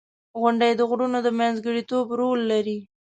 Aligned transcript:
•غونډۍ 0.39 0.71
د 0.75 0.81
غرونو 0.89 1.17
د 1.23 1.27
منځګړیتوب 1.39 2.05
رول 2.19 2.39
لري. 2.51 2.77